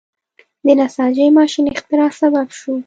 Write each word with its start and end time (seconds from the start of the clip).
د 0.65 0.67
نساجۍ 0.79 1.27
ماشین 1.37 1.65
اختراع 1.73 2.09
سبب 2.19 2.47
شو. 2.59 2.73